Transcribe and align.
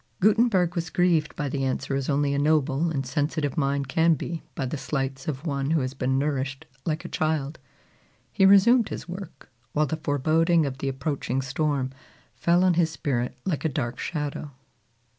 Gutenberg 0.19 0.73
was 0.73 0.89
grieved 0.89 1.35
by 1.35 1.47
the 1.47 1.63
answer 1.63 1.93
as 1.93 2.09
only 2.09 2.33
a 2.33 2.39
noble 2.39 2.89
and 2.89 3.05
sensitive 3.05 3.55
mind 3.55 3.87
can 3.87 4.15
be 4.15 4.41
by 4.55 4.65
the 4.65 4.75
slights 4.75 5.27
of 5.27 5.45
one 5.45 5.69
who 5.69 5.81
has 5.81 5.93
been 5.93 6.17
nourished 6.17 6.65
like 6.87 7.05
a 7.05 7.07
child. 7.07 7.59
He 8.31 8.47
resumed 8.47 8.89
his 8.89 9.07
work, 9.07 9.51
while 9.73 9.85
the 9.85 9.97
foreboding 9.97 10.65
of 10.65 10.79
the 10.79 10.89
approaching 10.89 11.39
storm 11.39 11.91
fell 12.33 12.63
on 12.63 12.73
his 12.73 12.89
spirit 12.89 13.37
like 13.45 13.63
a 13.63 13.69
dark 13.69 13.99
shadow. 13.99 14.49